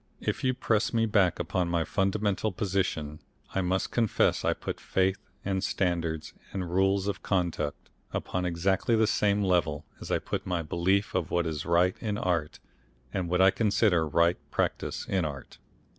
[0.19, 3.19] If you press me back upon my fundamental position
[3.53, 9.05] I must confess I put faith and standards and rules of conduct upon exactly the
[9.05, 12.57] same level as I put my belief of what is right in art,
[13.13, 15.59] and what I consider right practice in art.